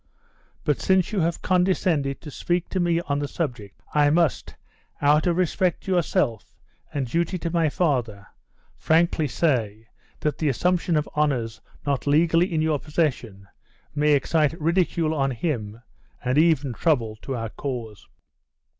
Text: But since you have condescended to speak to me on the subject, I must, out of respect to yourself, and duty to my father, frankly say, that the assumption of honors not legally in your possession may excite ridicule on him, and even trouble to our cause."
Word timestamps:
But 0.63 0.81
since 0.81 1.11
you 1.11 1.19
have 1.19 1.43
condescended 1.43 2.21
to 2.21 2.31
speak 2.31 2.69
to 2.69 2.79
me 2.79 3.01
on 3.01 3.19
the 3.19 3.27
subject, 3.27 3.83
I 3.93 4.09
must, 4.09 4.55
out 4.99 5.27
of 5.27 5.37
respect 5.37 5.83
to 5.83 5.91
yourself, 5.91 6.55
and 6.91 7.05
duty 7.05 7.37
to 7.37 7.51
my 7.51 7.69
father, 7.69 8.25
frankly 8.75 9.27
say, 9.27 9.89
that 10.21 10.39
the 10.39 10.49
assumption 10.49 10.95
of 10.97 11.07
honors 11.13 11.61
not 11.85 12.07
legally 12.07 12.51
in 12.51 12.63
your 12.63 12.79
possession 12.79 13.47
may 13.93 14.13
excite 14.13 14.59
ridicule 14.59 15.13
on 15.13 15.29
him, 15.29 15.79
and 16.25 16.39
even 16.39 16.73
trouble 16.73 17.15
to 17.17 17.35
our 17.35 17.49
cause." 17.49 18.07